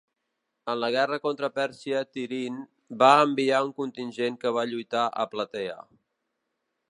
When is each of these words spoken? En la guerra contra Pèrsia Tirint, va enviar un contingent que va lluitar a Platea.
En 0.71 0.79
la 0.83 0.87
guerra 0.93 1.19
contra 1.25 1.49
Pèrsia 1.57 2.01
Tirint, 2.17 2.55
va 3.03 3.11
enviar 3.27 3.61
un 3.67 3.71
contingent 3.83 4.41
que 4.45 4.53
va 4.59 4.67
lluitar 4.71 5.03
a 5.09 5.27
Platea. 5.35 5.79